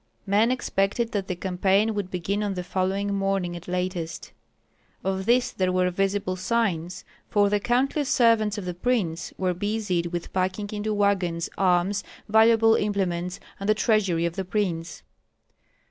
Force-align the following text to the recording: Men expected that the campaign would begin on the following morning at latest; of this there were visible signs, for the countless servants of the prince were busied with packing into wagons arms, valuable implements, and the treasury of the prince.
Men 0.25 0.49
expected 0.49 1.11
that 1.11 1.27
the 1.27 1.35
campaign 1.35 1.93
would 1.93 2.09
begin 2.09 2.41
on 2.41 2.55
the 2.55 2.63
following 2.63 3.13
morning 3.13 3.55
at 3.55 3.67
latest; 3.67 4.31
of 5.03 5.27
this 5.27 5.51
there 5.51 5.71
were 5.71 5.91
visible 5.91 6.35
signs, 6.35 7.05
for 7.29 7.51
the 7.51 7.59
countless 7.59 8.09
servants 8.09 8.57
of 8.57 8.65
the 8.65 8.73
prince 8.73 9.31
were 9.37 9.53
busied 9.53 10.07
with 10.07 10.33
packing 10.33 10.71
into 10.73 10.91
wagons 10.91 11.51
arms, 11.55 12.03
valuable 12.27 12.73
implements, 12.73 13.39
and 13.59 13.69
the 13.69 13.75
treasury 13.75 14.25
of 14.25 14.35
the 14.35 14.43
prince. 14.45 15.03